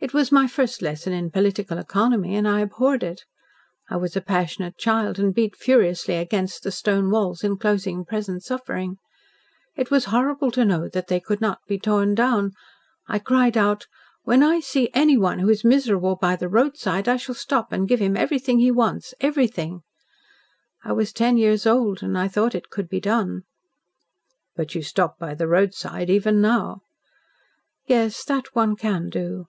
[0.00, 3.24] It was my first lesson in political economy and I abhorred it.
[3.90, 8.98] I was a passionate child and beat furiously against the stone walls enclosing present suffering.
[9.74, 12.52] It was horrible to know that they could not be torn down.
[13.08, 13.88] I cried out,
[14.22, 17.98] 'When I see anyone who is miserable by the roadside I shall stop and give
[17.98, 19.82] him everything he wants everything!'
[20.84, 23.42] I was ten years old, and thought it could be done."
[24.54, 26.82] "But you stop by the roadside even now."
[27.88, 28.22] "Yes.
[28.22, 29.46] That one can do."